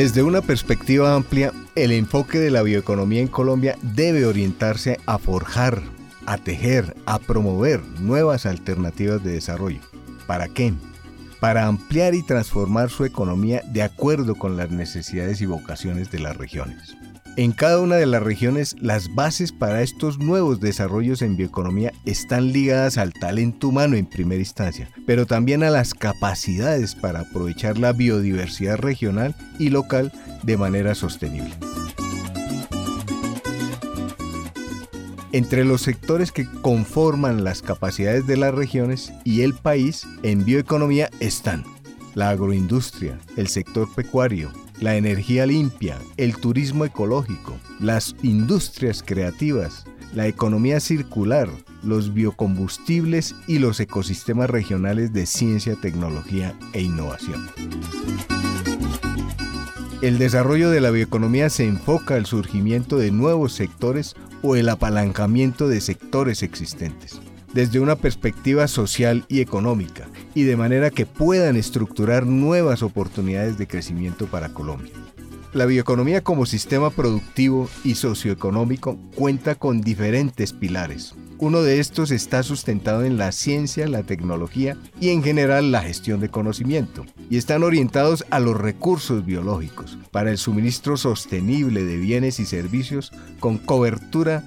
[0.00, 5.82] Desde una perspectiva amplia, el enfoque de la bioeconomía en Colombia debe orientarse a forjar,
[6.24, 9.80] a tejer, a promover nuevas alternativas de desarrollo.
[10.26, 10.72] ¿Para qué?
[11.38, 16.34] Para ampliar y transformar su economía de acuerdo con las necesidades y vocaciones de las
[16.34, 16.96] regiones.
[17.36, 22.52] En cada una de las regiones, las bases para estos nuevos desarrollos en bioeconomía están
[22.52, 27.92] ligadas al talento humano en primera instancia, pero también a las capacidades para aprovechar la
[27.92, 30.12] biodiversidad regional y local
[30.42, 31.54] de manera sostenible.
[35.32, 41.08] Entre los sectores que conforman las capacidades de las regiones y el país en bioeconomía
[41.20, 41.64] están
[42.14, 50.26] la agroindustria, el sector pecuario, la energía limpia, el turismo ecológico, las industrias creativas, la
[50.26, 51.48] economía circular,
[51.82, 57.46] los biocombustibles y los ecosistemas regionales de ciencia, tecnología e innovación.
[60.00, 65.68] El desarrollo de la bioeconomía se enfoca al surgimiento de nuevos sectores o el apalancamiento
[65.68, 67.20] de sectores existentes
[67.52, 73.66] desde una perspectiva social y económica, y de manera que puedan estructurar nuevas oportunidades de
[73.66, 74.92] crecimiento para Colombia.
[75.52, 81.16] La bioeconomía como sistema productivo y socioeconómico cuenta con diferentes pilares.
[81.38, 86.20] Uno de estos está sustentado en la ciencia, la tecnología y en general la gestión
[86.20, 92.38] de conocimiento, y están orientados a los recursos biológicos para el suministro sostenible de bienes
[92.38, 94.44] y servicios con cobertura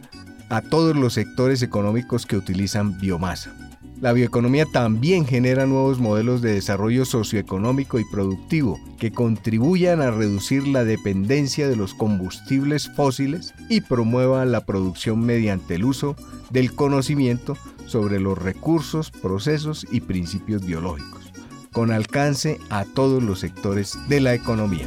[0.50, 3.63] a todos los sectores económicos que utilizan biomasa.
[4.04, 10.68] La bioeconomía también genera nuevos modelos de desarrollo socioeconómico y productivo que contribuyan a reducir
[10.68, 16.18] la dependencia de los combustibles fósiles y promuevan la producción mediante el uso
[16.50, 17.56] del conocimiento
[17.86, 21.32] sobre los recursos, procesos y principios biológicos,
[21.72, 24.86] con alcance a todos los sectores de la economía.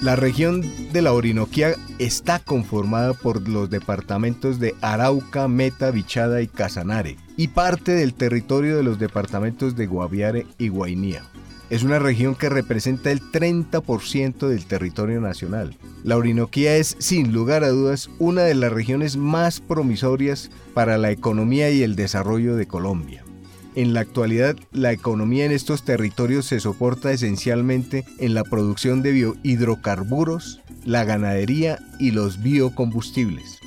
[0.00, 6.46] La región de la Orinoquía está conformada por los departamentos de Arauca, Meta, Bichada y
[6.46, 11.22] Casanare y parte del territorio de los departamentos de Guaviare y Guainía.
[11.68, 15.76] Es una región que representa el 30% del territorio nacional.
[16.02, 21.10] La Orinoquía es, sin lugar a dudas, una de las regiones más promisorias para la
[21.10, 23.22] economía y el desarrollo de Colombia.
[23.76, 29.12] En la actualidad, la economía en estos territorios se soporta esencialmente en la producción de
[29.12, 33.60] biohidrocarburos, la ganadería y los biocombustibles.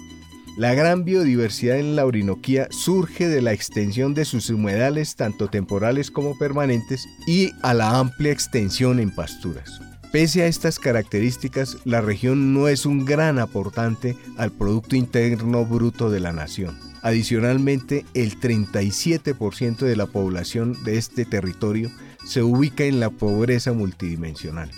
[0.58, 6.12] La gran biodiversidad en la Orinoquía surge de la extensión de sus humedales tanto temporales
[6.12, 9.82] como permanentes y a la amplia extensión en pasturas.
[10.14, 16.12] Pese a estas características, la región no es un gran aportante al Producto Interno Bruto
[16.12, 16.78] de la nación.
[17.02, 21.90] Adicionalmente, el 37% de la población de este territorio
[22.24, 24.70] se ubica en la pobreza multidimensional.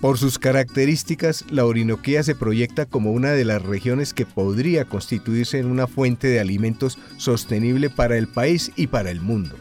[0.00, 5.58] Por sus características, la Orinoquía se proyecta como una de las regiones que podría constituirse
[5.58, 9.56] en una fuente de alimentos sostenible para el país y para el mundo.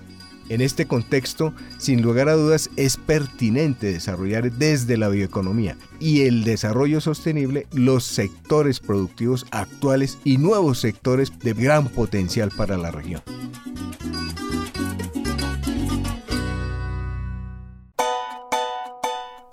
[0.51, 6.43] En este contexto, sin lugar a dudas, es pertinente desarrollar desde la bioeconomía y el
[6.43, 13.21] desarrollo sostenible los sectores productivos actuales y nuevos sectores de gran potencial para la región.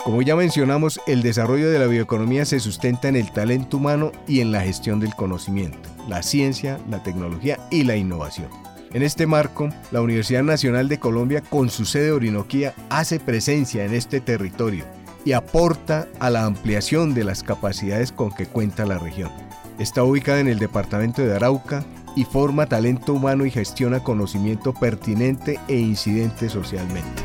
[0.02, 4.40] Como ya mencionamos, el desarrollo de la bioeconomía se sustenta en el talento humano y
[4.40, 5.78] en la gestión del conocimiento,
[6.08, 8.48] la ciencia, la tecnología y la innovación.
[8.94, 13.92] En este marco, la Universidad Nacional de Colombia, con su sede Orinoquía, hace presencia en
[13.92, 14.84] este territorio
[15.26, 19.30] y aporta a la ampliación de las capacidades con que cuenta la región.
[19.78, 21.84] Está ubicada en el departamento de Arauca
[22.16, 27.22] y forma talento humano y gestiona conocimiento pertinente e incidente socialmente.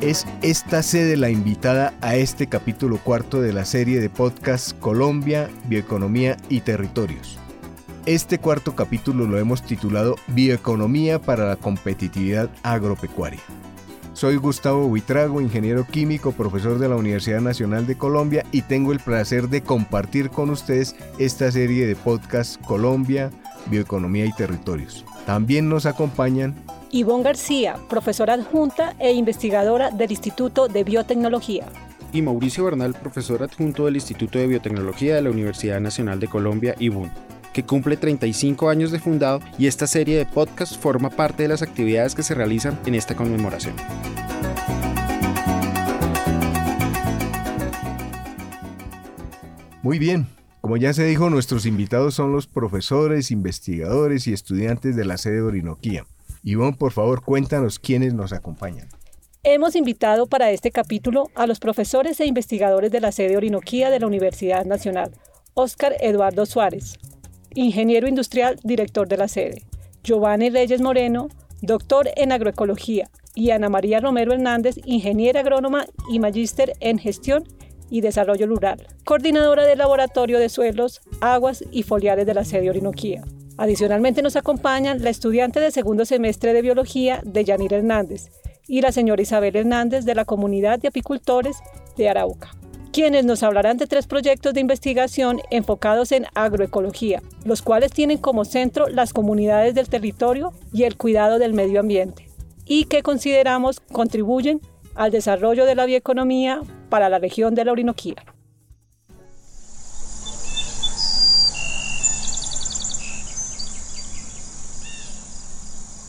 [0.00, 5.50] Es esta sede la invitada a este capítulo cuarto de la serie de podcast Colombia,
[5.66, 7.38] Bioeconomía y Territorios.
[8.06, 13.40] Este cuarto capítulo lo hemos titulado Bioeconomía para la competitividad agropecuaria.
[14.12, 19.00] Soy Gustavo Buitrago, ingeniero químico, profesor de la Universidad Nacional de Colombia y tengo el
[19.00, 23.30] placer de compartir con ustedes esta serie de podcast Colombia,
[23.70, 25.02] bioeconomía y territorios.
[25.24, 26.54] También nos acompañan
[26.90, 31.64] Ivonne García, profesora adjunta e investigadora del Instituto de Biotecnología.
[32.12, 36.76] Y Mauricio Bernal, profesor adjunto del Instituto de Biotecnología de la Universidad Nacional de Colombia,
[36.78, 37.10] IBUN,
[37.54, 41.62] que cumple 35 años de fundado y esta serie de podcasts forma parte de las
[41.62, 43.76] actividades que se realizan en esta conmemoración.
[49.82, 50.26] Muy bien,
[50.60, 55.36] como ya se dijo, nuestros invitados son los profesores, investigadores y estudiantes de la sede
[55.36, 56.06] de Orinoquía.
[56.42, 58.88] Ivonne, por favor, cuéntanos quiénes nos acompañan.
[59.42, 64.00] Hemos invitado para este capítulo a los profesores e investigadores de la sede Orinoquía de
[64.00, 65.12] la Universidad Nacional,
[65.52, 66.98] Óscar Eduardo Suárez,
[67.54, 69.62] ingeniero industrial, director de la sede,
[70.02, 71.28] Giovanni Reyes Moreno,
[71.62, 77.44] doctor en agroecología, y Ana María Romero Hernández, ingeniera agrónoma y magíster en gestión
[77.90, 83.22] y Desarrollo Rural, coordinadora del Laboratorio de Suelos, Aguas y Foliares de la sede Orinoquía.
[83.56, 88.30] Adicionalmente nos acompañan la estudiante de segundo semestre de Biología de Yanir Hernández
[88.66, 91.56] y la señora Isabel Hernández de la Comunidad de Apicultores
[91.96, 92.50] de Arauca,
[92.94, 98.44] quienes nos hablarán de tres proyectos de investigación enfocados en agroecología, los cuales tienen como
[98.44, 102.30] centro las comunidades del territorio y el cuidado del medio ambiente,
[102.64, 104.60] y que consideramos contribuyen
[104.94, 108.14] al desarrollo de la bioeconomía para la región de la Orinoquía.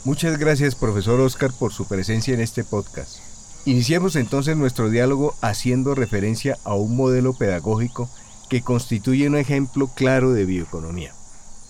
[0.03, 3.24] Muchas gracias, profesor Oscar, por su presencia en este podcast.
[3.67, 8.07] Iniciemos entonces nuestro diálogo haciendo referencia a un modelo pedagógico
[8.47, 11.13] que constituye un ejemplo claro de bioeconomía.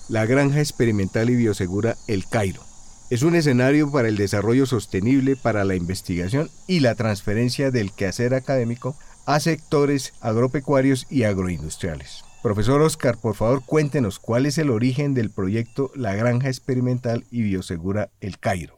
[0.10, 2.62] La granja experimental y biosegura El Cairo.
[3.10, 8.34] Es un escenario para el desarrollo sostenible para la investigación y la transferencia del quehacer
[8.34, 12.26] académico a sectores agropecuarios y agroindustriales.
[12.44, 17.44] Profesor Oscar, por favor cuéntenos cuál es el origen del proyecto La Granja Experimental y
[17.44, 18.76] Biosegura El Cairo.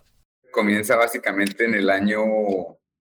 [0.51, 2.21] Comienza básicamente en el año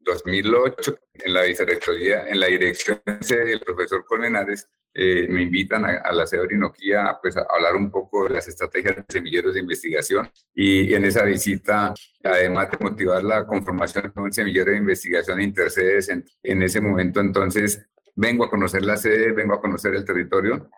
[0.06, 6.26] 2008 en la vicerrectoría, en la dirección del profesor Colmenares, eh, me invitan a, la
[6.26, 6.49] sede
[7.20, 10.31] pues, a hablar un poco de las estrategias de semilleros de investigación.
[10.55, 11.93] Y en esa visita,
[12.25, 17.20] además de motivar la conformación de un semillero de investigación intercedes, en, en ese momento
[17.20, 20.70] entonces vengo a conocer la sede, vengo a conocer el territorio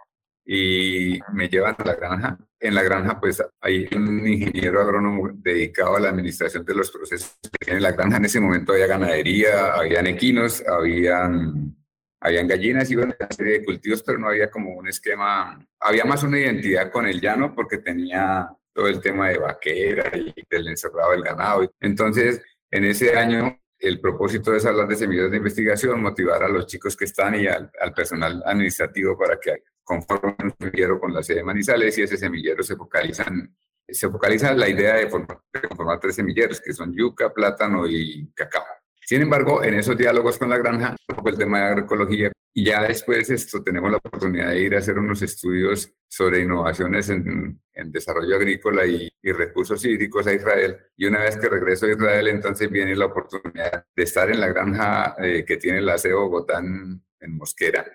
[0.50, 2.38] y me llevan a la granja.
[2.58, 7.36] En la granja, pues hay un ingeniero agrónomo dedicado a la administración de los procesos
[7.52, 8.16] que tiene la granja.
[8.16, 11.76] En ese momento había ganadería, habían equinos, habían,
[12.18, 16.22] habían gallinas y una serie de cultivos, pero no había como un esquema, había más
[16.22, 21.10] una identidad con el llano porque tenía todo el tema de vaquera y del encerrado
[21.10, 21.70] del ganado.
[21.78, 22.40] Entonces,
[22.70, 26.96] en ese año el propósito es hablar de semillas de investigación, motivar a los chicos
[26.96, 31.44] que están y al, personal administrativo para que conformen un semillero con la sede de
[31.44, 33.56] Manizales y ese semillero se focalizan
[33.88, 38.64] se focaliza la idea de formar, tres semilleros, que son yuca, plátano y cacao.
[39.00, 40.94] Sin embargo, en esos diálogos con la granja,
[41.25, 44.99] el tema de agroecología, y ya después esto tenemos la oportunidad de ir a hacer
[44.99, 50.76] unos estudios sobre innovaciones en, desarrollo agrícola y, y, recursos hídricos a Israel.
[50.96, 54.49] Y una vez que regreso a Israel, entonces viene la oportunidad de estar en la
[54.49, 57.00] granja eh, que tiene la sede Bogotá en,
[57.31, 57.87] Mosquera.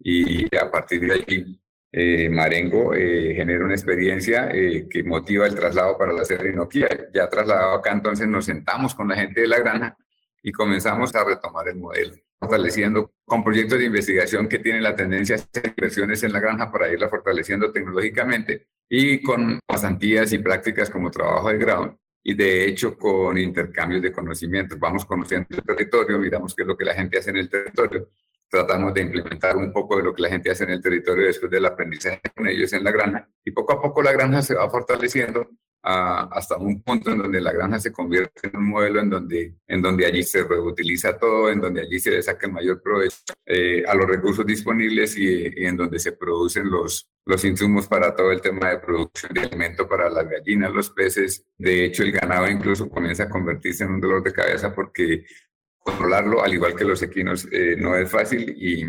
[0.00, 1.60] Y a partir de allí,
[1.90, 6.88] eh, Marengo eh, genera una experiencia que motiva el traslado para la de Inoquía.
[7.12, 9.96] Ya trasladado acá, entonces nos sentamos con la gente de la granja
[10.42, 15.36] y comenzamos a retomar el modelo, fortaleciendo con proyectos de investigación que tienen la tendencia
[15.36, 20.88] a hacer inversiones en la granja para irla fortaleciendo tecnológicamente y con pasantías y prácticas
[20.90, 24.78] como trabajo de grado y de hecho con intercambios de conocimientos.
[24.78, 28.08] Vamos conociendo el territorio, miramos qué es lo que la gente hace en el territorio,
[28.48, 31.50] tratamos de implementar un poco de lo que la gente hace en el territorio después
[31.50, 34.68] del aprendizaje con ellos en la granja y poco a poco la granja se va
[34.70, 35.48] fortaleciendo
[35.82, 39.80] hasta un punto en donde la granja se convierte en un modelo en donde, en
[39.80, 43.84] donde allí se reutiliza todo, en donde allí se le saca el mayor provecho eh,
[43.86, 48.40] a los recursos disponibles y, en donde se producen los, los insumos para todo el
[48.40, 51.46] tema de producción de alimento para las gallinas, los peces.
[51.56, 55.24] De hecho, el ganado incluso comienza a convertirse en un dolor de cabeza porque
[55.88, 58.84] controlarlo, al igual que los equinos, eh, no es fácil y,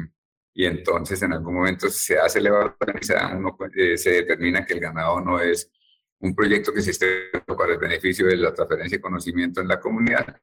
[0.53, 4.79] y entonces en algún momento se hace la evaluación, uno eh, se determina que el
[4.79, 5.71] ganado no es
[6.19, 9.79] un proyecto que se esté para el beneficio de la transferencia de conocimiento en la
[9.79, 10.41] comunidad,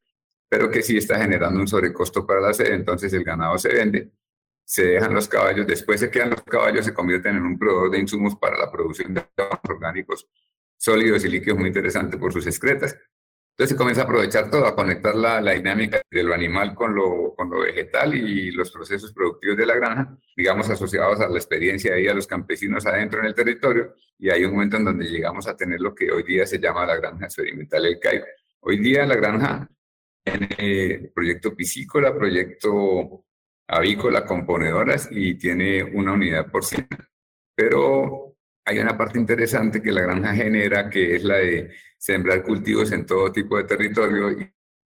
[0.48, 4.10] pero que sí está generando un sobrecosto para la sede, entonces el ganado se vende,
[4.64, 7.98] se dejan los caballos, después se quedan los caballos, se convierten en un proveedor de
[7.98, 9.24] insumos para la producción de
[9.68, 10.28] orgánicos
[10.78, 12.96] sólidos y líquidos muy interesante por sus excretas,
[13.56, 17.34] Entonces se comienza a aprovechar todo, a conectar la, dinámica de lo animal con lo,
[17.34, 21.94] con lo vegetal y los procesos productivos de la granja, digamos, asociados a la experiencia
[21.94, 23.94] ahí a los campesinos adentro en el territorio.
[24.18, 26.84] Y hay un momento en donde llegamos a tener lo que hoy día se llama
[26.84, 28.26] la granja experimental El Cairo.
[28.60, 29.70] Hoy día la granja
[30.22, 33.24] tiene proyecto piscícola, proyecto
[33.68, 36.86] avícola, componedoras y tiene una unidad porcina.
[37.54, 38.25] Pero
[38.66, 43.06] hay una parte interesante que la granja genera, que es la de sembrar cultivos en
[43.06, 44.52] todo tipo de territorio y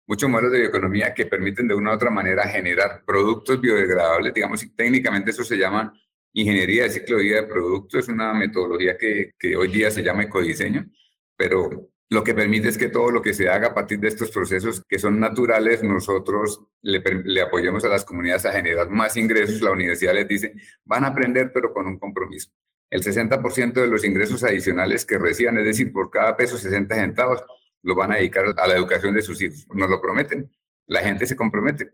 [0.08, 4.64] muchos modelos de bioeconomía que permiten de una u otra manera generar productos biodegradables, digamos,
[4.64, 5.94] y técnicamente eso se llama
[6.34, 10.02] ingeniería de ciclo de vida de producto, es una metodología que, que hoy día se
[10.02, 10.90] llama ecodiseño,
[11.38, 14.32] pero lo que permite es que todo lo que se haga a partir de estos
[14.32, 19.62] procesos que son naturales, nosotros le, le, apoyemos a las comunidades a generar más ingresos.
[19.62, 20.54] La universidad les dice,
[20.86, 22.50] van a aprender, pero con un compromiso
[22.90, 27.44] el 60% de los ingresos adicionales que reciban, es decir, por cada peso 60 centavos,
[27.84, 29.68] lo van a dedicar a la educación de sus hijos.
[29.74, 30.50] Nos lo prometen.
[30.88, 31.92] La gente se compromete.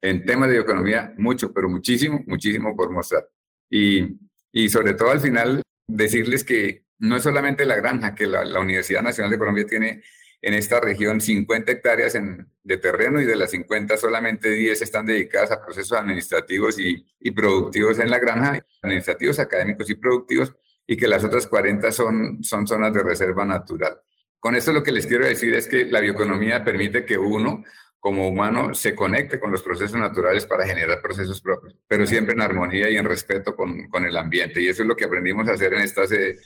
[0.00, 3.28] En temas de economía, mucho, pero muchísimo, muchísimo por mostrar.
[3.68, 4.18] Y,
[4.52, 8.60] y sobre todo al final, decirles que no es solamente la granja, que la, la
[8.60, 10.02] Universidad Nacional de Colombia tiene
[10.42, 12.18] en esta región 50 hectáreas
[12.62, 17.30] de terreno y de las 50 solamente 10 están dedicadas a procesos administrativos y, y,
[17.32, 20.54] productivos en la granja, administrativos, académicos y productivos,
[20.86, 24.00] y que las otras 40 son, son zonas de reserva natural.
[24.38, 27.62] Con esto lo que les quiero decir es que la bioeconomía permite que uno
[28.00, 32.40] como humano se conecte con los procesos naturales para generar procesos propios, pero siempre en
[32.40, 34.62] armonía y en respeto con, con el ambiente.
[34.62, 36.38] Y eso es lo que aprendimos a hacer en esta sede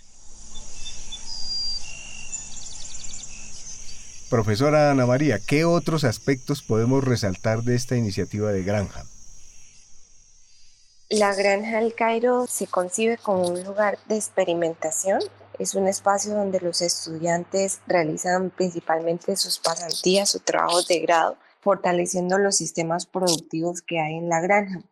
[4.30, 9.04] Profesora Ana María, ¿qué otros aspectos podemos resaltar de esta iniciativa de granja?
[11.10, 15.20] La Granja del Cairo se concibe como un lugar de experimentación.
[15.58, 22.38] Es un espacio donde los estudiantes realizan principalmente sus pasantías, sus trabajos de grado, fortaleciendo
[22.38, 24.82] los sistemas productivos que hay en la granja.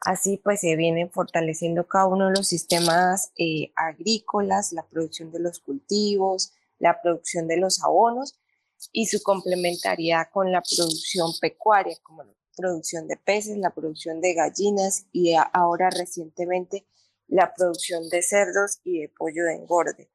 [0.00, 5.40] Así pues se vienen fortaleciendo cada uno de los sistemas eh, agrícolas, la producción de
[5.40, 8.39] los cultivos, la producción de los abonos
[8.92, 14.34] y su complementariedad con la producción pecuaria, como la producción de peces, la producción de
[14.34, 16.86] gallinas y ahora recientemente
[17.28, 20.10] la producción de cerdos y de pollo de engorde.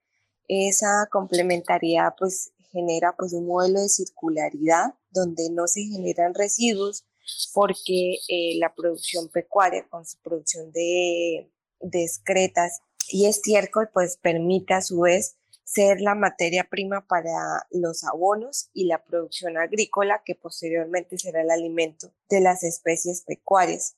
[0.48, 7.05] Esa complementariedad pues genera pues un modelo de circularidad donde no se generan residuos
[7.53, 14.74] porque eh, la producción pecuaria con su producción de, de excretas y estiércol pues permite
[14.74, 20.36] a su vez ser la materia prima para los abonos y la producción agrícola, que
[20.36, 23.98] posteriormente será el alimento de las especies pecuarias.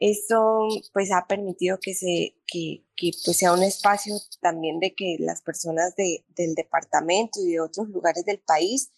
[0.00, 5.16] Esto pues ha permitido que, se, que, que pues, sea un espacio también de que
[5.20, 8.90] las personas de, del departamento y de otros lugares del país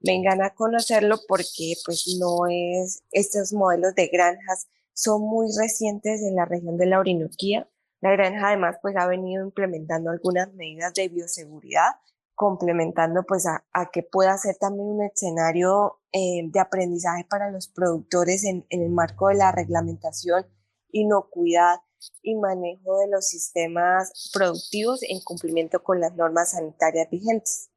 [0.00, 6.36] vengan a conocerlo porque pues no es, estos modelos de granjas son muy recientes en
[6.36, 7.68] la región de la Orinoquía,
[8.00, 11.92] la granja además pues ha venido implementando algunas medidas de bioseguridad,
[12.34, 18.44] complementando pues a, que pueda ser también un escenario eh, de aprendizaje para los productores
[18.44, 20.46] en, en el marco de la reglamentación,
[20.90, 21.80] inocuidad
[22.22, 27.70] y manejo de los sistemas productivos en cumplimiento con las normas sanitarias vigentes.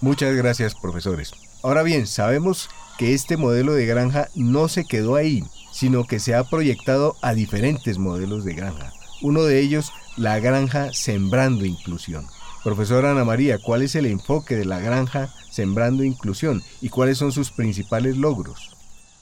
[0.00, 1.51] Muchas gracias, profesores.
[1.62, 6.34] Ahora bien, sabemos que este modelo de granja no se quedó ahí, sino que se
[6.34, 8.92] ha proyectado a diferentes modelos de granja.
[9.22, 12.26] Uno de ellos, la granja Sembrando Inclusión.
[12.64, 17.30] Profesora Ana María, ¿cuál es el enfoque de la granja Sembrando Inclusión y cuáles son
[17.30, 18.76] sus principales logros?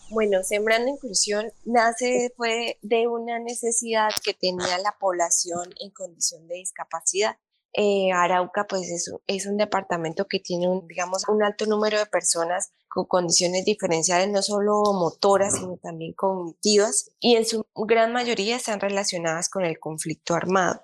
[0.08, 6.56] Bueno, Sembrando Inclusión nace fue de una necesidad que tenía la población en condición de
[6.56, 7.36] discapacidad.
[7.72, 8.90] Eh, Arauca pues
[9.26, 14.28] es, un departamento que tiene un, digamos, un alto número de personas con condiciones diferenciales,
[14.28, 19.78] no solo motoras, sino también cognitivas, y en su gran mayoría están relacionadas con el
[19.78, 20.82] conflicto armado.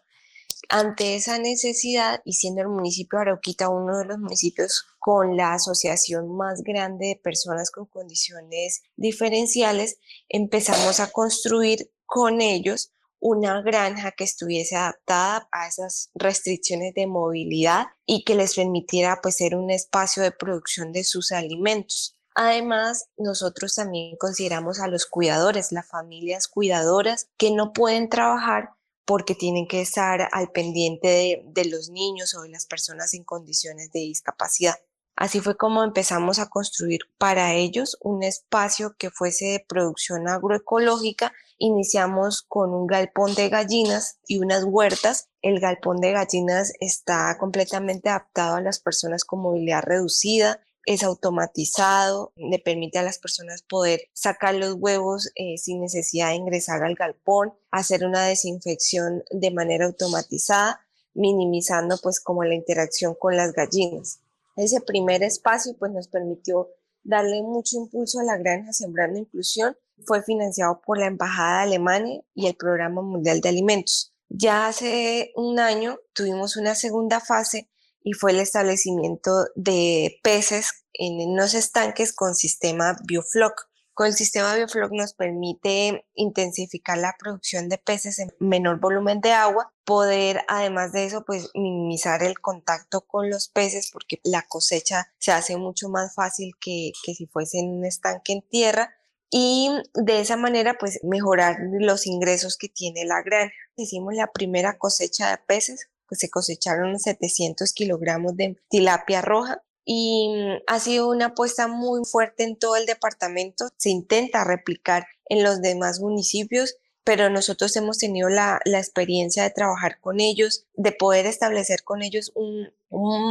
[0.69, 5.55] Ante esa necesidad, y siendo el municipio de Arauquita uno de los municipios con la
[5.55, 14.13] asociación más grande de personas con condiciones diferenciales, empezamos a construir con ellos una granja
[14.13, 19.71] que estuviese adaptada a esas restricciones de movilidad y que les permitiera pues ser un
[19.71, 22.17] espacio de producción de sus alimentos.
[22.35, 28.71] Además, nosotros también consideramos a los cuidadores, las familias cuidadoras que no pueden trabajar
[29.07, 33.25] porque tienen que estar al pendiente de, de los niños o de las personas en
[33.25, 34.75] condiciones de discapacidad.
[35.17, 41.33] Así fue como empezamos a construir para ellos un espacio que fuese de producción agroecológica.
[41.57, 45.31] Iniciamos con un galpón de gallinas y unas huertas.
[45.41, 52.35] El galpón de gallinas está completamente adaptado a las personas con movilidad reducida, es automatizado,
[52.37, 56.95] le permite a las personas poder sacar los huevos eh, sin necesidad de ingresar al
[56.95, 64.21] galpón, hacer una desinfección de manera automatizada, minimizando pues como la interacción con las gallinas.
[64.57, 66.71] Ese primer espacio pues nos permitió
[67.05, 69.77] darle mucho impulso a la granja Sembrando Inclusión.
[70.05, 74.13] Fue financiado por la Embajada de Alemania y el Programa Mundial de Alimentos.
[74.29, 77.71] Ya hace un año tuvimos una segunda fase
[78.03, 83.69] y fue el establecimiento de peces en unos estanques con sistema Biofloc.
[83.97, 89.33] Con el sistema Biofloc nos permite intensificar la producción de peces en menor volumen de
[89.33, 95.11] agua, poder además de eso pues minimizar el contacto con los peces porque la cosecha
[95.19, 98.95] se hace mucho más fácil que, que si fuese en un estanque en tierra
[99.31, 103.55] y de esa manera pues mejorar los ingresos que tiene la granja.
[103.77, 110.35] Hicimos la primera cosecha de peces, pues se cosecharon 700 kilogramos de tilapia roja y
[110.35, 113.69] mm, ha sido una apuesta muy fuerte en todo el departamento.
[113.79, 120.01] Se intenta replicar en los demás municipios, pero nosotros hemos tenido la, experiencia de trabajar
[120.01, 122.69] con ellos, de poder establecer con ellos un,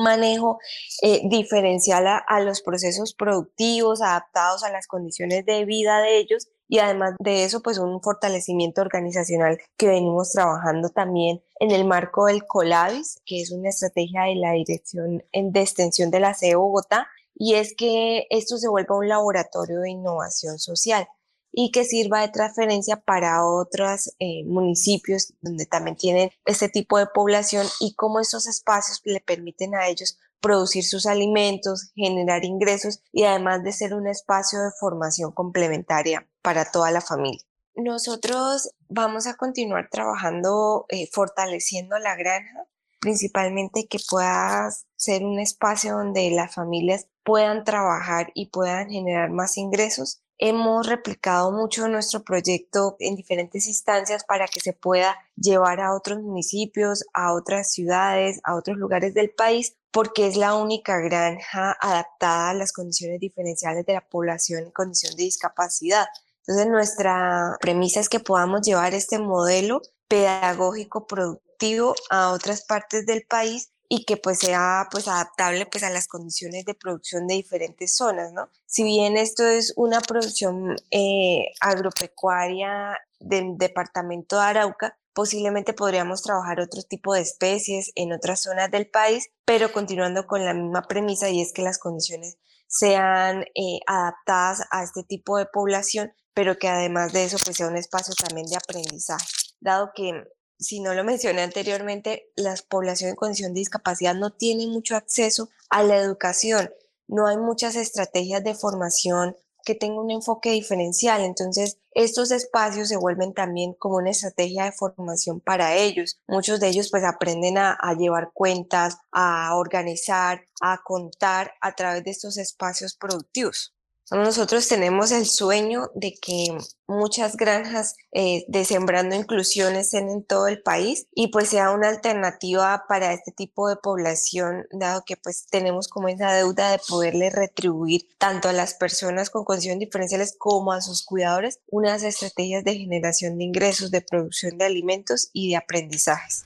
[0.04, 0.60] manejo
[1.02, 6.80] eh, diferencial a los procesos productivos, adaptados a las condiciones de vida de ellos y
[6.80, 12.46] además de eso, pues un fortalecimiento organizacional que venimos trabajando también en el marco del
[12.46, 17.56] COLAVIS, que es una estrategia de la Dirección de Extensión de la CE Bogotá, y
[17.56, 21.08] es que esto se vuelva un laboratorio de innovación social
[21.52, 27.08] y que sirva de transferencia para otros eh, municipios donde también tienen este tipo de
[27.08, 33.24] población y cómo esos espacios le permiten a ellos producir sus alimentos, generar ingresos y
[33.24, 37.46] además de ser un espacio de formación complementaria para toda la familia.
[37.76, 42.68] Nosotros vamos a continuar trabajando, eh, fortaleciendo la granja,
[43.00, 49.58] principalmente que pueda ser un espacio donde las familias puedan trabajar y puedan generar más
[49.58, 50.22] ingresos.
[50.38, 56.22] Hemos replicado mucho nuestro proyecto en diferentes instancias para que se pueda llevar a otros
[56.22, 62.50] municipios, a otras ciudades, a otros lugares del país, porque es la única granja adaptada
[62.50, 66.06] a las condiciones diferenciales de la población en condición de discapacidad.
[66.40, 73.26] Entonces, nuestra premisa es que podamos llevar este modelo pedagógico productivo a otras partes del
[73.26, 77.96] país y que pues sea pues adaptable pues a las condiciones de producción de diferentes
[77.96, 78.50] zonas, ¿no?
[78.66, 86.60] Si bien esto es una producción eh, agropecuaria del departamento de Arauca, Posiblemente podríamos trabajar
[86.60, 91.30] otro tipo de especies en otras zonas del país, pero continuando con la misma premisa
[91.30, 96.68] y es que las condiciones sean eh, adaptadas a este tipo de población, pero que
[96.68, 99.26] además de eso pues sea un espacio también de aprendizaje,
[99.62, 100.26] dado que
[100.60, 105.48] si no lo mencioné anteriormente, las poblaciones en condición de discapacidad no tienen mucho acceso
[105.70, 106.72] a la educación,
[107.08, 111.22] no hay muchas estrategias de formación que tenga un enfoque diferencial.
[111.22, 116.20] Entonces, estos espacios se vuelven también como una estrategia de formación para ellos.
[116.28, 122.04] Muchos de ellos pues aprenden a, a llevar cuentas, a organizar, a contar a través
[122.06, 123.75] de estos espacios productivos.
[124.12, 126.56] Nosotros tenemos el sueño de que
[126.88, 131.90] muchas granjas eh, de Sembrando Inclusión estén en todo el país y pues sea una
[131.90, 137.32] alternativa para este tipo de población, dado que pues tenemos como esa deuda de poderle
[137.32, 142.78] retribuir tanto a las personas con condiciones diferenciales como a sus cuidadores unas estrategias de
[142.78, 146.46] generación de ingresos, de producción de alimentos y de aprendizajes.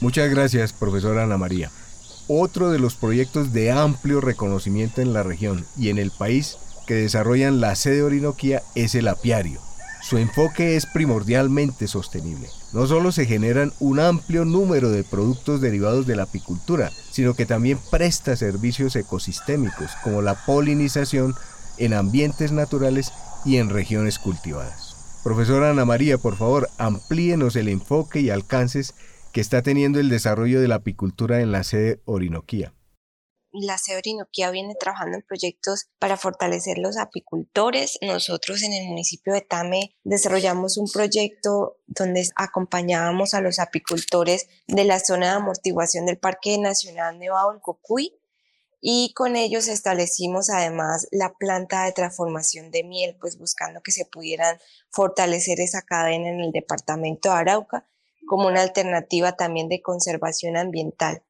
[0.00, 1.70] Muchas gracias, profesora Ana María.
[2.26, 6.94] Otro de los proyectos de amplio reconocimiento en la región y en el país que
[6.94, 9.60] desarrollan la sede Orinoquía es el apiario.
[10.00, 12.48] Su enfoque es primordialmente sostenible.
[12.72, 17.44] No solo se generan un amplio número de productos derivados de la apicultura, sino que
[17.44, 21.34] también presta servicios ecosistémicos como la polinización
[21.76, 23.12] en ambientes naturales
[23.44, 24.96] y en regiones cultivadas.
[25.22, 28.94] Profesora Ana María, por favor, amplíenos el enfoque y alcances
[29.32, 32.74] que está teniendo el desarrollo de la apicultura en la sede Orinoquía.
[33.52, 37.98] La sede Orinoquía viene trabajando en proyectos para fortalecer los apicultores.
[38.00, 44.84] Nosotros en el municipio de Tame desarrollamos un proyecto donde acompañábamos a los apicultores de
[44.84, 48.20] la zona de amortiguación del Parque Nacional Nevado del Cocuy
[48.80, 54.06] y con ellos establecimos además la planta de transformación de miel, pues buscando que se
[54.06, 54.58] pudieran
[54.90, 57.86] fortalecer esa cadena en el departamento de Arauca
[58.26, 61.22] como una alternativa también de conservación ambiental.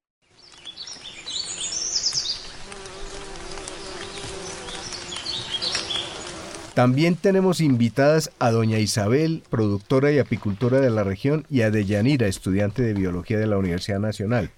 [6.74, 12.26] También tenemos invitadas a doña Isabel, productora y apicultora de la región, y a Deyanira,
[12.26, 14.50] estudiante de biología de la Universidad Nacional.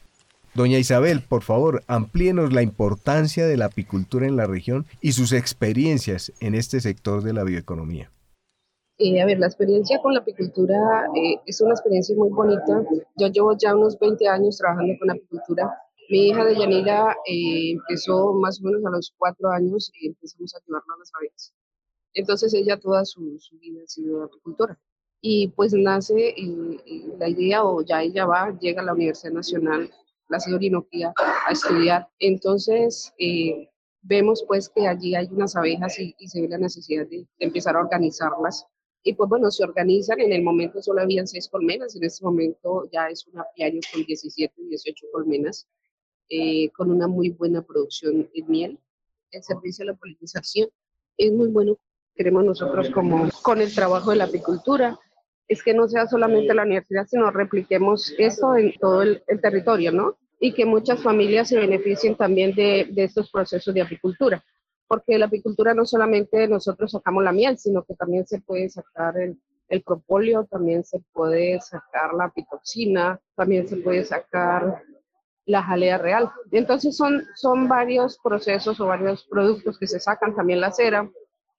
[0.55, 5.33] Doña Isabel, por favor, amplíenos la importancia de la apicultura en la región y sus
[5.33, 8.11] experiencias en este sector de la bioeconomía.
[9.05, 10.77] Eh, a ver, la experiencia con la apicultura
[11.17, 12.85] eh, es una experiencia muy bonita.
[13.17, 15.77] Yo llevo ya unos 20 años trabajando con apicultura.
[16.09, 20.55] Mi hija de Yanira eh, empezó más o menos a los cuatro años y empezamos
[20.55, 21.53] a llevarla a las abejas.
[22.15, 24.79] Entonces ella toda su, su vida ha sido apicultora.
[25.21, 26.35] Y pues nace
[27.19, 29.91] la idea, o ya ella va, llega a la Universidad Nacional
[30.29, 31.13] la Orinoquía
[31.47, 32.09] a estudiar.
[32.19, 33.69] Entonces, eh,
[34.03, 37.81] vemos pues que allí hay unas abejas y, se ve la necesidad de, empezar a
[37.81, 38.67] organizarlas.
[39.03, 42.89] Y pues bueno, se organizan, en el momento solo habían seis colmenas, en este momento
[42.93, 45.67] ya es un apiario con 17, 18 colmenas,
[46.29, 48.79] eh, con una muy buena producción de miel.
[49.33, 50.69] El servicio de la polinización
[51.17, 51.79] es muy bueno,
[52.15, 54.99] queremos nosotros como con el trabajo de la apicultura,
[55.49, 59.91] es que no sea solamente la universidad, sino repliquemos eso en todo el, el territorio,
[59.91, 60.17] ¿no?
[60.43, 64.45] y que muchas familias se beneficien también de, de estos procesos de apicultura,
[64.93, 69.17] porque la apicultura no solamente nosotros sacamos la miel, sino que también se puede sacar
[69.17, 69.83] el, el
[70.51, 74.83] también se puede sacar la apitoxina, también se puede sacar
[75.47, 76.31] la jalea real.
[76.51, 81.11] Entonces son, son varios procesos o varios productos que se sacan, también la cera.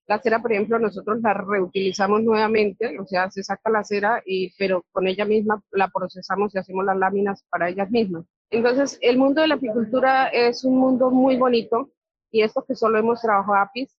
[0.06, 4.54] La cera, por ejemplo, nosotros la reutilizamos nuevamente, o sea, se saca la cera, y,
[4.60, 8.26] pero con ella misma la procesamos y hacemos las láminas para ellas mismas.
[8.52, 11.90] Entonces, el mundo de la apicultura es un mundo muy bonito
[12.34, 13.96] y esto que solo hemos trabajado apis,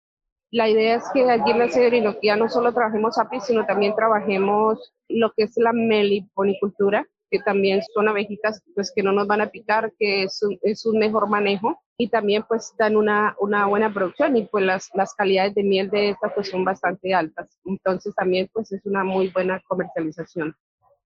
[0.51, 4.93] la idea es que allí en la Orinoquía no solo trabajemos apis, sino también trabajemos
[5.09, 9.51] lo que es la meliponicultura, que también son abejitas pues, que no nos van a
[9.51, 13.93] picar, que es un, es un mejor manejo y también pues dan una, una buena
[13.93, 17.49] producción y pues las, las calidades de miel de estas pues son bastante altas.
[17.65, 20.55] Entonces también pues es una muy buena comercialización.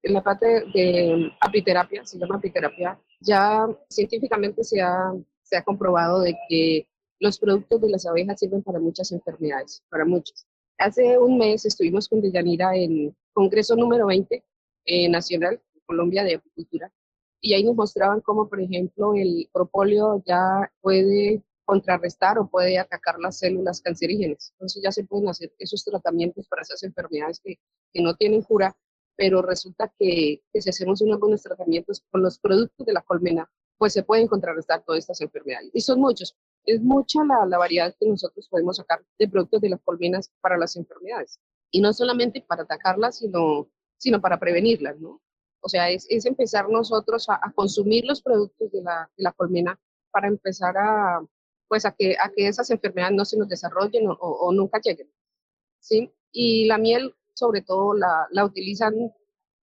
[0.03, 5.13] En la parte de apiterapia, se llama apiterapia, ya científicamente se ha,
[5.43, 6.88] se ha comprobado de que
[7.21, 10.47] los productos de las abejas sirven para muchas enfermedades, para muchas.
[10.79, 14.45] Hace un mes estuvimos con Deyanira en Congreso número 20
[14.85, 16.93] eh, Nacional Colombia de Apicultura
[17.41, 23.19] y ahí nos mostraban cómo, por ejemplo, el propóleo ya puede contrarrestar o puede atacar
[23.19, 24.53] las células cancerígenas.
[24.53, 27.59] Entonces ya se pueden hacer esos tratamientos para esas enfermedades que,
[27.93, 28.77] que no tienen cura
[29.19, 33.93] pero resulta que, si hacemos unos buenos tratamientos con los productos de la colmena, pues
[33.93, 35.71] se pueden contrarrestar todas estas enfermedades.
[35.75, 36.37] Y son muchos.
[36.65, 40.59] Es mucha la, la, variedad que nosotros podemos sacar de productos de las colmenas para
[40.59, 41.41] las enfermedades.
[41.71, 45.21] Y no solamente para atacarlas, sino, sino para prevenirlas, ¿no?
[45.61, 49.79] O sea, es, es empezar nosotros a, consumir los productos de la, de la colmena
[50.11, 51.21] para empezar a,
[51.69, 55.11] pues a que, a que esas enfermedades no se nos desarrollen o nunca lleguen.
[55.81, 56.13] ¿sí?
[56.33, 58.95] Y la miel sobre todo la, la utilizan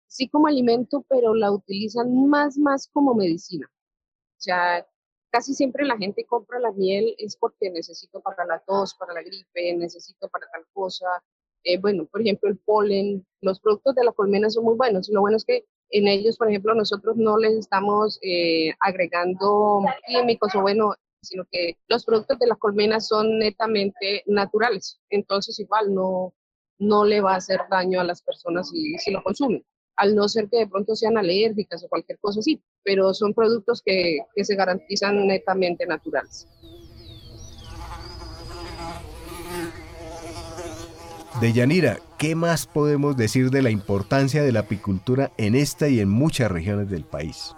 [0.08, 3.70] sí como alimento, pero la utilizan más, más como medicina.
[3.70, 4.88] O sea,
[5.36, 9.22] casi siempre la gente compra la miel es porque necesito para la tos, para la
[9.22, 11.08] gripe, necesito para tal cosa.
[11.66, 15.10] Eh, bueno, por ejemplo, el polen, los productos de la colmena son muy buenos.
[15.10, 20.56] Lo bueno es que en ellos, por ejemplo, nosotros no les estamos eh, agregando químicos
[20.56, 25.02] o bueno, sino que los productos de la colmena son netamente naturales.
[25.10, 26.34] Entonces, igual no,
[26.80, 29.66] no le va a hacer daño a las personas si, si lo consumen,
[29.96, 33.82] al no ser que de pronto sean alérgicas o cualquier cosa así, pero son productos
[33.84, 36.48] que, que se garantizan netamente naturales.
[41.42, 46.10] Deyanira, ¿qué más podemos decir de la importancia de la apicultura en esta y en
[46.10, 47.54] muchas regiones del país?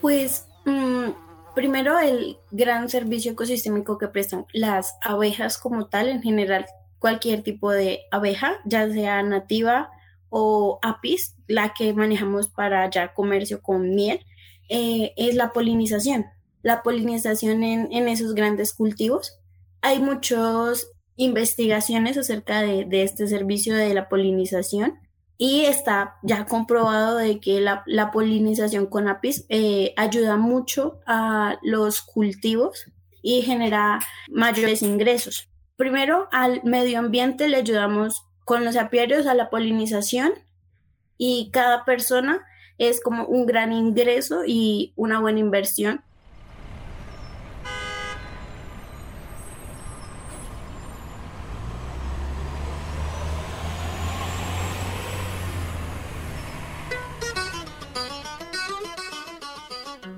[0.00, 1.10] Pues mmm,
[1.56, 6.66] primero el gran servicio ecosistémico que prestan las abejas como tal en general
[7.00, 9.90] cualquier tipo de abeja, ya sea nativa
[10.38, 14.20] o apis, la que manejamos para ya comercio con miel,
[14.68, 16.26] eh, es la polinización.
[16.62, 19.38] La polinización en, en, esos grandes cultivos.
[19.80, 24.98] Hay muchas investigaciones acerca de, de, este servicio de la polinización
[25.38, 31.56] y está ya comprobado de que la, la polinización con apis eh, ayuda mucho a
[31.62, 35.48] los cultivos y genera mayores ingresos.
[35.76, 40.32] Primero, al medio ambiente le ayudamos con los apiarios a la polinización
[41.18, 42.46] y cada persona
[42.78, 46.00] es como un gran ingreso y una buena inversión.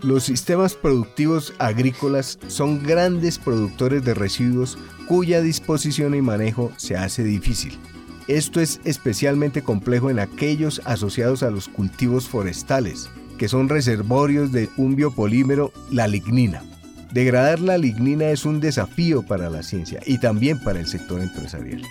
[0.03, 7.25] Los sistemas productivos agrícolas son grandes productores de residuos cuya disposición y manejo se hace
[7.25, 7.79] difícil.
[8.29, 14.69] Esto es especialmente complejo en aquellos asociados a los cultivos forestales, que son reservorios de
[14.77, 16.63] un biopolímero, la lignina.
[17.11, 21.83] Degradar la lignina es un desafío para la ciencia y también para el sector empresarial.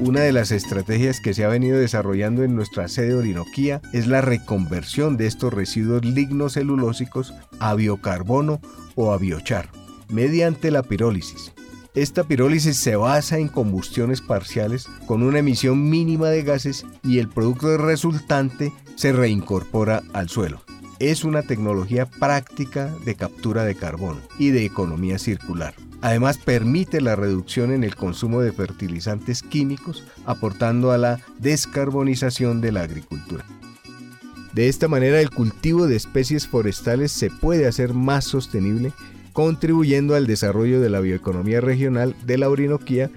[0.00, 4.20] Una de las estrategias que se ha venido desarrollando en nuestra sede Orinoquía es la
[4.20, 8.60] reconversión de estos residuos lignocelulósicos a biocarbono
[8.96, 9.70] o a biochar,
[10.10, 11.54] mediante la pirólisis.
[11.94, 17.28] Esta pirólisis se basa en combustiones parciales con una emisión mínima de gases y el
[17.28, 20.60] producto resultante se reincorpora al suelo.
[20.98, 25.74] Es una tecnología práctica de captura de carbono y de economía circular.
[26.00, 32.72] Además permite la reducción en el consumo de fertilizantes químicos, aportando a la descarbonización de
[32.72, 33.44] la agricultura.
[34.52, 38.92] De esta manera el cultivo de especies forestales se puede hacer más sostenible
[39.34, 43.10] contribuyendo al desarrollo de la bioeconomía regional de la Orinoquía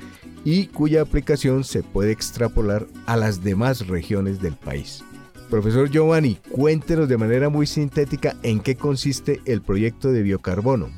[0.43, 5.03] y cuya aplicación se puede extrapolar a las demás regiones del país.
[5.49, 10.89] Profesor Giovanni, cuéntenos de manera muy sintética en qué consiste el proyecto de biocarbono.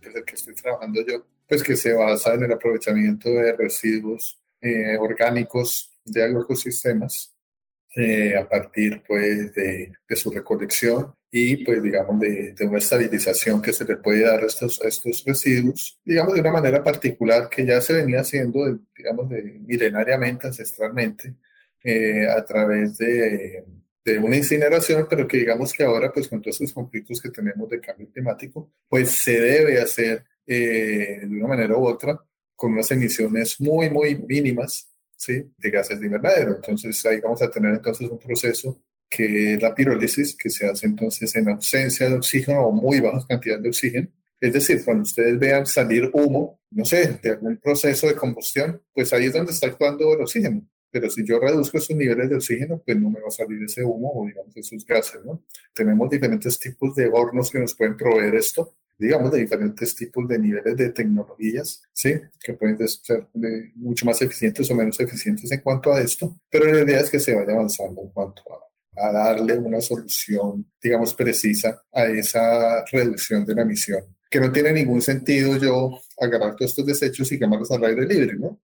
[0.00, 4.96] el que estoy trabajando yo, pues que se basa en el aprovechamiento de residuos eh,
[4.98, 7.33] orgánicos de agroecosistemas
[7.96, 13.84] eh, a partir pues de, su recolección y pues digamos de, una estabilización que se
[13.84, 17.92] le puede dar a estos, estos residuos, digamos de una manera particular que ya se
[17.92, 21.34] venía haciendo, digamos, de, milenariamente, ancestralmente,
[21.84, 23.64] eh, a través de,
[24.22, 27.80] una incineración, pero que digamos que ahora pues con todos esos conflictos que tenemos de
[27.80, 32.18] cambio climático, pues se debe hacer eh, de una manera u otra
[32.56, 34.93] con unas emisiones muy, muy mínimas
[35.24, 35.50] ¿sí?
[35.56, 36.56] de gases de invernadero.
[36.56, 40.86] Entonces ahí vamos a tener entonces un proceso que es la pirólisis, que se hace
[40.86, 44.08] entonces en ausencia de oxígeno o muy bajas cantidades de oxígeno.
[44.40, 49.12] Es decir, cuando ustedes vean salir humo, no sé, de algún proceso de combustión, pues
[49.12, 50.68] ahí es donde está actuando el oxígeno.
[50.90, 53.82] Pero si yo reduzco esos niveles de oxígeno, pues no me va a salir ese
[53.82, 55.42] humo o digamos esos gases, ¿no?
[55.72, 60.38] Tenemos diferentes tipos de hornos que nos pueden proveer esto digamos, de diferentes tipos de
[60.38, 62.14] niveles de tecnologías, ¿sí?
[62.42, 66.72] Que pueden ser de mucho más eficientes o menos eficientes en cuanto a esto, pero
[66.72, 71.14] la idea es que se vaya avanzando en cuanto a, a darle una solución, digamos,
[71.14, 74.04] precisa a esa reducción de la emisión.
[74.30, 78.34] Que no tiene ningún sentido yo agarrar todos estos desechos y quemarlos al aire libre,
[78.36, 78.60] ¿no?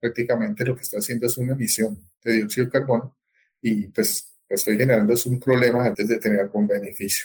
[0.00, 3.16] Prácticamente lo que está haciendo es una emisión de dióxido de carbono
[3.60, 7.24] y pues estoy generando es un problema antes de tener algún beneficio.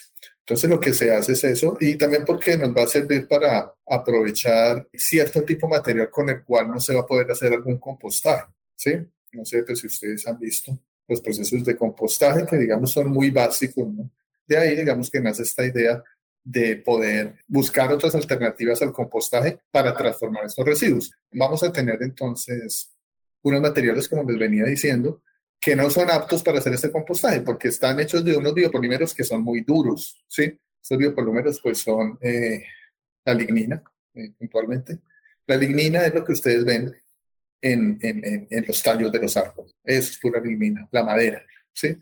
[0.50, 3.72] Entonces lo que se hace es eso y también porque nos va a servir para
[3.86, 7.78] aprovechar cierto tipo de material con el cual no se va a poder hacer algún
[7.78, 8.94] compostaje, ¿sí?
[9.32, 10.76] No sé pues, si ustedes han visto
[11.08, 14.10] los procesos de compostaje que digamos son muy básicos, ¿no?
[14.48, 16.04] De ahí digamos que nace esta idea
[16.44, 21.12] de poder buscar otras alternativas al compostaje para transformar estos residuos.
[21.32, 22.90] Vamos a tener entonces
[23.44, 25.22] unos materiales, como les venía diciendo,
[25.60, 29.24] que no son aptos para hacer este compostaje porque están hechos de unos biopolímeros que
[29.24, 30.58] son muy duros, ¿sí?
[30.82, 32.64] Estos biopolímeros pues son eh,
[33.26, 35.00] la lignina, eh, puntualmente.
[35.46, 36.96] La lignina es lo que ustedes ven
[37.62, 39.76] en, en, los tallos de los árboles.
[39.84, 41.44] Es pura lignina, la madera,
[41.74, 41.98] ¿sí?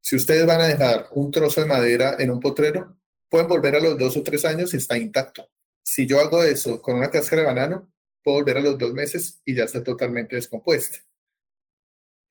[0.00, 2.96] Si ustedes van a dejar un trozo de madera en un potrero,
[3.28, 5.48] pueden volver a los dos o tres años y está intacto.
[5.82, 9.42] Si yo hago eso con una cáscara de banano, puedo volver a los dos meses
[9.44, 10.98] y ya está totalmente descompuesta.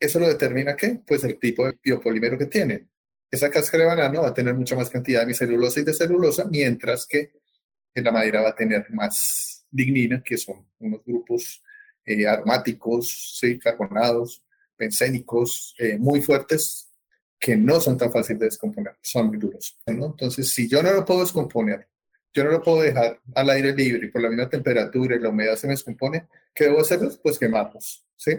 [0.03, 0.99] ¿Eso lo determina qué?
[1.07, 2.89] Pues el tipo de biopolímero que tiene.
[3.31, 6.43] Esa cáscara de banano va a tener mucha más cantidad de micelulosa y de celulosa,
[6.43, 7.31] mientras que
[7.95, 11.63] en la madera va a tener más lignina, que son unos grupos
[12.03, 13.57] eh, aromáticos, ¿sí?
[13.57, 14.43] carbonados,
[14.77, 16.89] bencénicos, eh, muy fuertes,
[17.39, 19.79] que no son tan fáciles de descomponer, son muy duros.
[19.85, 21.87] Entonces, si yo no lo puedo descomponer,
[22.33, 25.29] yo no lo puedo dejar al aire libre y por la misma temperatura y la
[25.29, 26.99] humedad se me descompone, ¿qué debo hacer?
[27.23, 28.31] Pues quemarlos, ¿sí?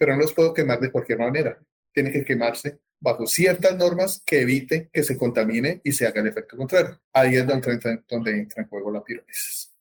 [0.00, 1.58] Pero no los puedo quemar de cualquier manera.
[1.92, 6.28] Tienen que quemarse bajo ciertas normas que eviten que se contamine y se haga el
[6.28, 6.98] efecto contrario.
[7.12, 9.74] Ahí es donde entra, donde entra en juego la pirólisis.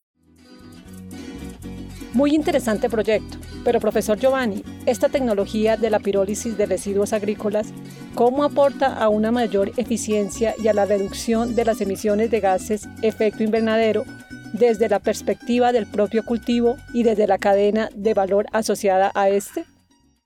[2.12, 7.72] Muy interesante proyecto, pero profesor Giovanni, esta tecnología de la pirólisis de residuos agrícolas,
[8.14, 12.90] ¿cómo aporta a una mayor eficiencia y a la reducción de las emisiones de gases
[13.04, 14.04] efecto invernadero
[14.52, 19.64] desde la perspectiva del propio cultivo y desde la cadena de valor asociada a este?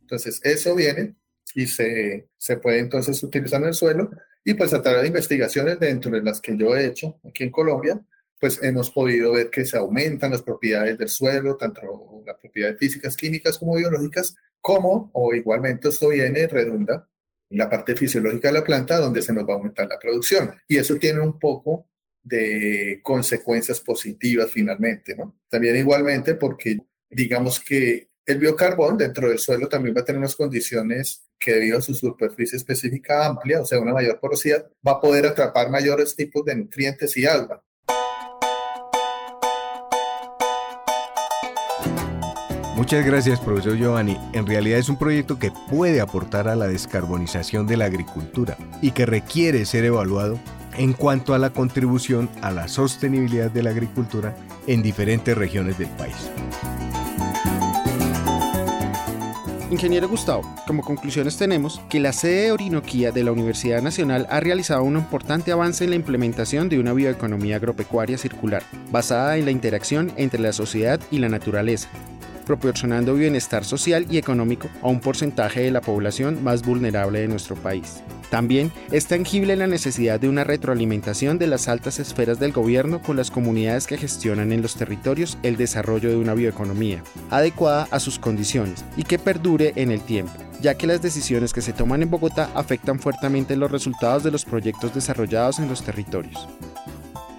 [0.03, 1.15] Entonces, eso viene
[1.55, 4.11] y se, se puede entonces utilizar en el suelo
[4.43, 7.51] y pues a través de investigaciones dentro de las que yo he hecho aquí en
[7.51, 7.99] Colombia,
[8.39, 11.81] pues hemos podido ver que se aumentan las propiedades del suelo, tanto
[12.25, 17.07] las propiedades físicas, químicas como biológicas, como o igualmente esto viene, redunda
[17.49, 20.53] la parte fisiológica de la planta donde se nos va a aumentar la producción.
[20.67, 21.87] Y eso tiene un poco
[22.21, 25.37] de consecuencias positivas finalmente, ¿no?
[25.49, 30.36] También igualmente porque digamos que el biocarbón dentro del suelo también va a tener unas
[30.36, 35.01] condiciones que debido a su superficie específica amplia, o sea, una mayor porosidad, va a
[35.01, 37.62] poder atrapar mayores tipos de nutrientes y agua.
[42.75, 44.17] Muchas gracias, profesor Giovanni.
[44.33, 48.91] En realidad es un proyecto que puede aportar a la descarbonización de la agricultura y
[48.91, 50.39] que requiere ser evaluado
[50.77, 55.89] en cuanto a la contribución a la sostenibilidad de la agricultura en diferentes regiones del
[55.89, 56.31] país.
[59.73, 64.39] Ingeniero Gustavo, como conclusiones tenemos que la sede de Orinoquía de la Universidad Nacional ha
[64.39, 69.51] realizado un importante avance en la implementación de una bioeconomía agropecuaria circular, basada en la
[69.51, 71.89] interacción entre la sociedad y la naturaleza,
[72.43, 77.56] proporcionando bienestar social y económico a un porcentaje de la población más vulnerable de nuestro
[77.56, 78.03] país.
[78.29, 83.15] También es tangible la necesidad de una retroalimentación de las altas esferas del gobierno con
[83.15, 88.19] las comunidades que gestionan en los territorios el desarrollo de una bioeconomía, adecuada a sus
[88.19, 92.10] condiciones y que perdure en el tiempo ya que las decisiones que se toman en
[92.10, 96.47] Bogotá afectan fuertemente los resultados de los proyectos desarrollados en los territorios.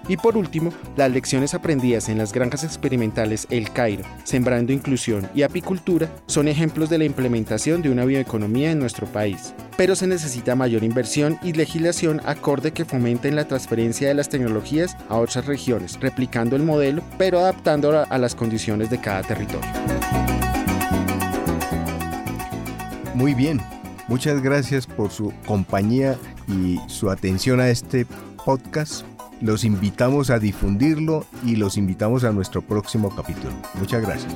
[0.07, 5.41] Y por último, las lecciones aprendidas en las granjas experimentales El Cairo, Sembrando Inclusión y
[5.41, 9.53] Apicultura son ejemplos de la implementación de una bioeconomía en nuestro país.
[9.77, 14.95] Pero se necesita mayor inversión y legislación acorde que fomenten la transferencia de las tecnologías
[15.09, 19.69] a otras regiones, replicando el modelo, pero adaptándolo a las condiciones de cada territorio.
[23.15, 23.61] Muy bien,
[24.07, 28.05] muchas gracias por su compañía y su atención a este
[28.45, 29.05] podcast
[29.41, 33.53] los invitamos a difundirlo y los invitamos a nuestro próximo capítulo.
[33.79, 34.35] Muchas gracias.